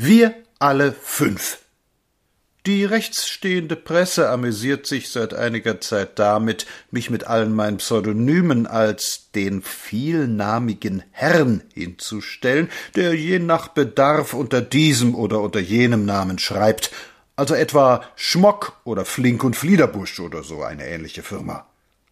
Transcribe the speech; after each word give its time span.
Wir 0.00 0.32
alle 0.60 0.92
fünf. 0.92 1.58
Die 2.66 2.84
rechtsstehende 2.84 3.74
Presse 3.74 4.30
amüsiert 4.30 4.86
sich 4.86 5.10
seit 5.10 5.34
einiger 5.34 5.80
Zeit 5.80 6.20
damit, 6.20 6.66
mich 6.92 7.10
mit 7.10 7.24
allen 7.24 7.52
meinen 7.52 7.78
Pseudonymen 7.78 8.68
als 8.68 9.32
den 9.34 9.60
vielnamigen 9.60 11.02
Herrn 11.10 11.64
hinzustellen, 11.74 12.68
der 12.94 13.14
je 13.14 13.40
nach 13.40 13.66
Bedarf 13.66 14.34
unter 14.34 14.60
diesem 14.60 15.16
oder 15.16 15.40
unter 15.40 15.58
jenem 15.58 16.04
Namen 16.04 16.38
schreibt, 16.38 16.92
also 17.34 17.54
etwa 17.54 18.04
Schmock 18.14 18.80
oder 18.84 19.04
Flink 19.04 19.42
und 19.42 19.56
Fliederbusch 19.56 20.20
oder 20.20 20.44
so 20.44 20.62
eine 20.62 20.86
ähnliche 20.86 21.24
Firma. 21.24 21.67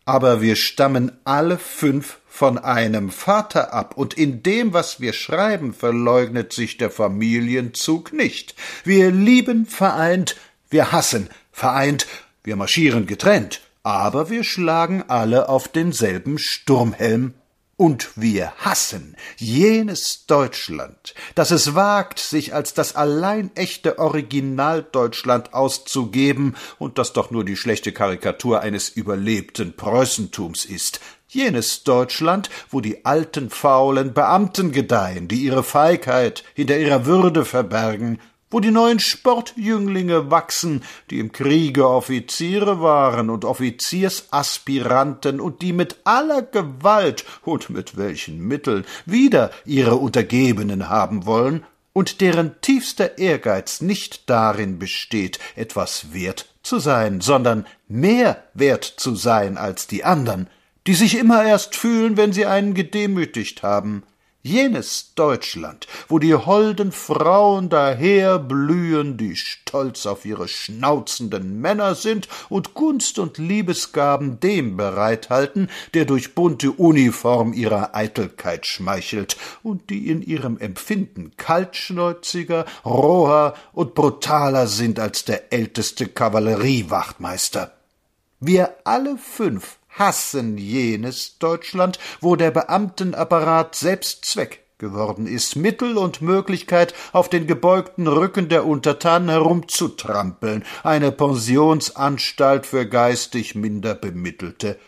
Aber 0.06 0.40
wir 0.40 0.56
stammen 0.56 1.12
alle 1.24 1.58
fünf 1.58 2.18
von 2.28 2.58
einem 2.58 3.10
Vater 3.10 3.74
ab, 3.74 3.96
und 3.96 4.14
in 4.14 4.42
dem, 4.42 4.72
was 4.72 5.00
wir 5.00 5.12
schreiben, 5.12 5.74
verleugnet 5.74 6.52
sich 6.52 6.76
der 6.76 6.90
Familienzug 6.90 8.12
nicht. 8.12 8.54
Wir 8.84 9.10
lieben 9.10 9.66
vereint, 9.66 10.36
wir 10.70 10.92
hassen 10.92 11.28
vereint, 11.50 12.06
wir 12.44 12.56
marschieren 12.56 13.06
getrennt, 13.06 13.62
aber 13.82 14.30
wir 14.30 14.44
schlagen 14.44 15.04
alle 15.08 15.48
auf 15.48 15.68
denselben 15.68 16.38
Sturmhelm 16.38 17.34
und 17.76 18.10
wir 18.16 18.52
hassen 18.56 19.16
jenes 19.36 20.24
Deutschland, 20.26 21.14
das 21.34 21.50
es 21.50 21.74
wagt, 21.74 22.18
sich 22.18 22.54
als 22.54 22.72
das 22.72 22.96
allein 22.96 23.50
echte 23.54 23.98
Originaldeutschland 23.98 25.52
auszugeben 25.52 26.56
und 26.78 26.98
das 26.98 27.12
doch 27.12 27.30
nur 27.30 27.44
die 27.44 27.56
schlechte 27.56 27.92
Karikatur 27.92 28.60
eines 28.60 28.88
überlebten 28.88 29.76
Preußentums 29.76 30.64
ist. 30.64 31.00
Jenes 31.28 31.82
Deutschland, 31.82 32.48
wo 32.70 32.80
die 32.80 33.04
alten 33.04 33.50
faulen 33.50 34.14
Beamten 34.14 34.72
gedeihen, 34.72 35.28
die 35.28 35.42
ihre 35.42 35.62
Feigheit 35.62 36.44
hinter 36.54 36.78
ihrer 36.78 37.04
Würde 37.04 37.44
verbergen 37.44 38.20
wo 38.56 38.60
die 38.60 38.70
neuen 38.70 39.00
Sportjünglinge 39.00 40.30
wachsen, 40.30 40.82
die 41.10 41.18
im 41.18 41.30
Kriege 41.30 41.86
Offiziere 41.86 42.80
waren 42.80 43.28
und 43.28 43.44
Offiziersaspiranten 43.44 45.40
und 45.42 45.60
die 45.60 45.74
mit 45.74 45.96
aller 46.04 46.40
Gewalt 46.40 47.26
und 47.44 47.68
mit 47.68 47.98
welchen 47.98 48.40
Mitteln 48.40 48.86
wieder 49.04 49.50
ihre 49.66 49.96
Untergebenen 49.96 50.88
haben 50.88 51.26
wollen 51.26 51.66
und 51.92 52.22
deren 52.22 52.58
tiefster 52.62 53.18
Ehrgeiz 53.18 53.82
nicht 53.82 54.30
darin 54.30 54.78
besteht, 54.78 55.38
etwas 55.54 56.14
wert 56.14 56.46
zu 56.62 56.78
sein, 56.78 57.20
sondern 57.20 57.66
mehr 57.88 58.42
wert 58.54 58.84
zu 58.84 59.16
sein 59.16 59.58
als 59.58 59.86
die 59.86 60.02
andern, 60.02 60.48
die 60.86 60.94
sich 60.94 61.18
immer 61.18 61.44
erst 61.44 61.76
fühlen, 61.76 62.16
wenn 62.16 62.32
sie 62.32 62.46
einen 62.46 62.72
gedemütigt 62.72 63.62
haben, 63.62 64.02
jenes 64.46 65.12
Deutschland, 65.14 65.86
wo 66.08 66.18
die 66.18 66.34
holden 66.34 66.92
Frauen 66.92 67.68
daherblühen, 67.68 69.16
die 69.16 69.34
stolz 69.34 70.06
auf 70.06 70.24
ihre 70.24 70.46
schnauzenden 70.46 71.60
Männer 71.60 71.94
sind 71.94 72.28
und 72.48 72.74
Gunst 72.74 73.18
und 73.18 73.38
Liebesgaben 73.38 74.38
dem 74.40 74.76
bereithalten, 74.76 75.68
der 75.94 76.04
durch 76.04 76.34
bunte 76.34 76.70
Uniform 76.70 77.52
ihrer 77.52 77.94
Eitelkeit 77.94 78.66
schmeichelt 78.66 79.36
und 79.62 79.90
die 79.90 80.08
in 80.08 80.22
ihrem 80.22 80.58
Empfinden 80.58 81.32
kaltschnäuziger, 81.36 82.64
roher 82.84 83.54
und 83.72 83.94
brutaler 83.94 84.68
sind 84.68 85.00
als 85.00 85.24
der 85.24 85.52
älteste 85.52 86.06
Kavalleriewachtmeister. 86.06 87.72
Wir 88.38 88.76
alle 88.84 89.16
fünf 89.16 89.78
hassen 89.98 90.58
jenes 90.58 91.38
Deutschland, 91.38 91.98
wo 92.20 92.36
der 92.36 92.50
Beamtenapparat 92.50 93.74
selbst 93.74 94.24
Zweck 94.24 94.62
geworden 94.78 95.26
ist, 95.26 95.56
Mittel 95.56 95.96
und 95.96 96.20
Möglichkeit, 96.20 96.94
auf 97.12 97.28
den 97.28 97.46
gebeugten 97.46 98.06
Rücken 98.06 98.48
der 98.48 98.66
Untertanen 98.66 99.30
herumzutrampeln, 99.30 100.64
eine 100.82 101.12
Pensionsanstalt 101.12 102.66
für 102.66 102.86
geistig 102.86 103.54
minder 103.54 103.94
Bemittelte. 103.94 104.78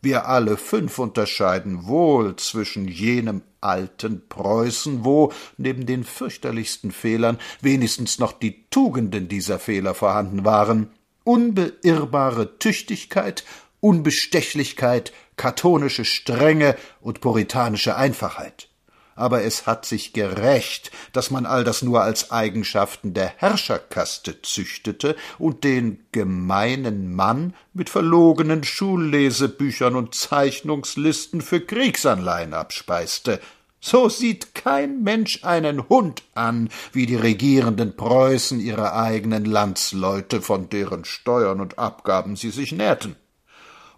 Wir 0.00 0.28
alle 0.28 0.56
fünf 0.56 0.98
unterscheiden 0.98 1.86
wohl 1.86 2.36
zwischen 2.36 2.86
jenem 2.86 3.42
alten 3.60 4.28
Preußen, 4.28 5.04
wo, 5.04 5.32
neben 5.56 5.86
den 5.86 6.04
fürchterlichsten 6.04 6.92
Fehlern, 6.92 7.38
wenigstens 7.60 8.20
noch 8.20 8.32
die 8.32 8.66
Tugenden 8.70 9.26
dieser 9.28 9.58
Fehler 9.58 9.94
vorhanden 9.94 10.44
waren, 10.44 10.90
unbeirrbare 11.24 12.58
Tüchtigkeit 12.58 13.44
Unbestechlichkeit, 13.80 15.12
katonische 15.36 16.04
Strenge 16.04 16.76
und 17.00 17.20
puritanische 17.20 17.96
Einfachheit. 17.96 18.68
Aber 19.14 19.42
es 19.42 19.66
hat 19.66 19.84
sich 19.84 20.12
gerächt, 20.12 20.92
dass 21.12 21.32
man 21.32 21.44
all 21.44 21.64
das 21.64 21.82
nur 21.82 22.02
als 22.02 22.30
Eigenschaften 22.30 23.14
der 23.14 23.32
Herrscherkaste 23.36 24.42
züchtete 24.42 25.16
und 25.38 25.64
den 25.64 26.04
gemeinen 26.12 27.14
Mann 27.16 27.54
mit 27.74 27.90
verlogenen 27.90 28.62
Schullesebüchern 28.62 29.96
und 29.96 30.14
Zeichnungslisten 30.14 31.40
für 31.40 31.60
Kriegsanleihen 31.60 32.54
abspeiste. 32.54 33.40
So 33.80 34.08
sieht 34.08 34.54
kein 34.54 35.02
Mensch 35.02 35.44
einen 35.44 35.88
Hund 35.88 36.22
an, 36.34 36.68
wie 36.92 37.06
die 37.06 37.16
regierenden 37.16 37.96
Preußen 37.96 38.60
ihre 38.60 38.92
eigenen 38.94 39.44
Landsleute, 39.44 40.42
von 40.42 40.68
deren 40.68 41.04
Steuern 41.04 41.60
und 41.60 41.78
Abgaben 41.78 42.36
sie 42.36 42.50
sich 42.50 42.70
nährten 42.70 43.16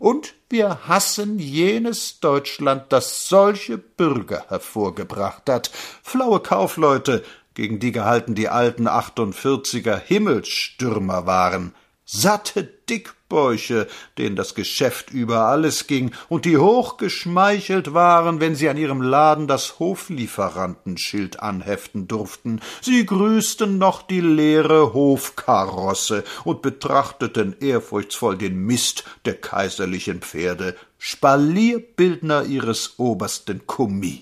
und 0.00 0.34
wir 0.48 0.88
hassen 0.88 1.38
jenes 1.38 2.18
Deutschland, 2.18 2.86
das 2.88 3.28
solche 3.28 3.78
Bürger 3.78 4.44
hervorgebracht 4.48 5.48
hat, 5.48 5.70
flaue 6.02 6.40
Kaufleute, 6.40 7.22
gegen 7.54 7.78
die 7.78 7.92
gehalten 7.92 8.34
die 8.34 8.48
alten 8.48 8.88
Achtundvierziger 8.88 9.96
Himmelsstürmer 9.98 11.26
waren, 11.26 11.74
satte 12.12 12.64
Dickbäuche, 12.64 13.86
denen 14.18 14.34
das 14.34 14.54
Geschäft 14.54 15.10
über 15.10 15.46
alles 15.46 15.86
ging 15.86 16.10
und 16.28 16.44
die 16.44 16.58
hochgeschmeichelt 16.58 17.94
waren, 17.94 18.40
wenn 18.40 18.56
sie 18.56 18.68
an 18.68 18.76
ihrem 18.76 19.00
Laden 19.00 19.46
das 19.46 19.78
Hoflieferantenschild 19.78 21.40
anheften 21.40 22.08
durften. 22.08 22.60
Sie 22.80 23.06
grüßten 23.06 23.78
noch 23.78 24.02
die 24.02 24.20
leere 24.20 24.92
Hofkarosse 24.92 26.24
und 26.44 26.62
betrachteten 26.62 27.56
ehrfurchtsvoll 27.60 28.36
den 28.36 28.56
Mist 28.56 29.04
der 29.24 29.34
kaiserlichen 29.34 30.20
Pferde, 30.20 30.76
Spalierbildner 30.98 32.44
ihres 32.44 32.98
obersten 32.98 33.66
Kommis. 33.66 34.20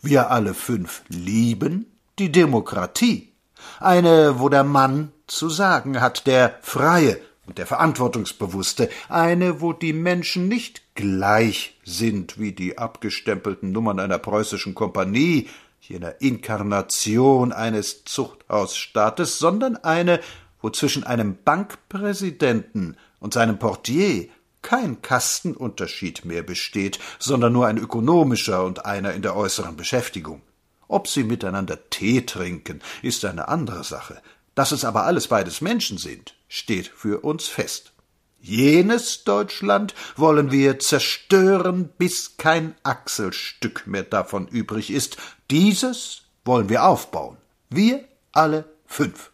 Wir 0.00 0.30
alle 0.30 0.54
fünf 0.54 1.02
lieben 1.08 1.86
die 2.18 2.30
Demokratie 2.30 3.32
eine, 3.80 4.38
wo 4.38 4.48
der 4.48 4.64
Mann 4.64 5.12
zu 5.32 5.48
sagen 5.48 6.00
hat, 6.00 6.26
der 6.26 6.58
Freie 6.62 7.20
und 7.46 7.58
der 7.58 7.66
Verantwortungsbewusste, 7.66 8.88
eine, 9.08 9.60
wo 9.60 9.72
die 9.72 9.92
Menschen 9.92 10.48
nicht 10.48 10.82
gleich 10.94 11.78
sind 11.84 12.38
wie 12.38 12.52
die 12.52 12.78
abgestempelten 12.78 13.72
Nummern 13.72 13.98
einer 13.98 14.18
preußischen 14.18 14.74
Kompanie, 14.74 15.48
jener 15.80 16.20
Inkarnation 16.20 17.52
eines 17.52 18.04
Zuchthausstaates, 18.04 19.38
sondern 19.38 19.76
eine, 19.76 20.20
wo 20.60 20.70
zwischen 20.70 21.04
einem 21.04 21.36
Bankpräsidenten 21.44 22.96
und 23.18 23.34
seinem 23.34 23.58
Portier 23.58 24.28
kein 24.60 25.02
Kastenunterschied 25.02 26.24
mehr 26.24 26.44
besteht, 26.44 27.00
sondern 27.18 27.52
nur 27.52 27.66
ein 27.66 27.78
ökonomischer 27.78 28.64
und 28.64 28.86
einer 28.86 29.12
in 29.12 29.22
der 29.22 29.34
äußeren 29.34 29.76
Beschäftigung. 29.76 30.42
Ob 30.86 31.08
sie 31.08 31.24
miteinander 31.24 31.90
Tee 31.90 32.20
trinken, 32.20 32.80
ist 33.02 33.24
eine 33.24 33.48
andere 33.48 33.82
Sache. 33.82 34.22
Dass 34.54 34.72
es 34.72 34.84
aber 34.84 35.04
alles 35.04 35.28
beides 35.28 35.60
Menschen 35.60 35.98
sind, 35.98 36.34
steht 36.48 36.88
für 36.88 37.24
uns 37.24 37.48
fest. 37.48 37.92
Jenes 38.40 39.22
Deutschland 39.22 39.94
wollen 40.16 40.50
wir 40.50 40.80
zerstören, 40.80 41.90
bis 41.96 42.36
kein 42.36 42.74
Achselstück 42.82 43.86
mehr 43.86 44.02
davon 44.02 44.48
übrig 44.48 44.90
ist. 44.90 45.16
Dieses 45.50 46.22
wollen 46.44 46.68
wir 46.68 46.84
aufbauen. 46.84 47.36
Wir 47.70 48.04
alle 48.32 48.64
fünf. 48.84 49.30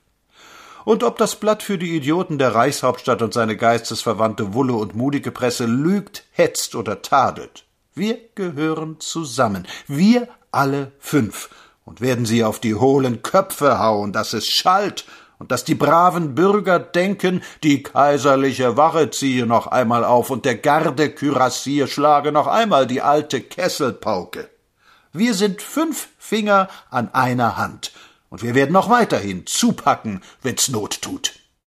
Und 0.85 1.03
ob 1.03 1.19
das 1.19 1.37
Blatt 1.37 1.63
für 1.63 1.79
die 1.79 1.97
Idioten 1.97 2.39
der 2.39 2.55
Reichshauptstadt 2.55 3.23
und 3.23 3.33
seine 3.33 3.57
geistesverwandte 3.57 4.55
Wulle 4.55 4.75
und 4.75 4.95
mutige 4.95 5.31
Presse 5.31 5.67
lügt, 5.67 6.25
hetzt 6.33 6.75
oder 6.75 7.03
tadelt. 7.03 7.65
Wir 7.95 8.19
gehören 8.35 9.01
zusammen. 9.01 9.67
Wir 9.87 10.29
alle 10.51 10.93
fünf, 10.99 11.51
und 11.89 12.03
werden 12.03 12.27
sie 12.27 12.45
auf 12.45 12.61
die 12.61 12.75
hohlen 12.75 13.23
Köpfe 13.23 13.79
hauen, 13.79 14.13
dass 14.13 14.35
es 14.35 14.47
schallt 14.47 15.07
und 15.39 15.51
dass 15.51 15.65
die 15.65 15.75
braven 15.75 16.35
Bürger 16.35 16.79
denken, 16.79 17.43
die 17.63 17.83
kaiserliche 17.83 18.77
Wache 18.77 19.11
ziehe 19.11 19.47
noch 19.47 19.67
einmal 19.67 20.05
auf 20.05 20.29
und 20.29 20.45
der 20.45 20.57
Gardekürassier 20.57 21.87
schlage 21.87 22.31
noch 22.31 22.47
einmal 22.47 22.87
die 22.87 23.01
alte 23.01 23.41
Kesselpauke. 23.41 24.51
Wir 25.15 25.33
sind 25.33 25.63
fünf 25.63 26.09
Finger 26.19 26.69
an 26.91 27.15
einer 27.15 27.57
Hand, 27.57 27.93
und 28.29 28.43
wir 28.43 28.55
werden 28.55 28.73
noch 28.73 28.91
weiterhin 28.91 29.47
zupacken, 29.47 30.21
wenn's 30.43 30.69
Not 30.69 31.01
tut. 31.01 31.38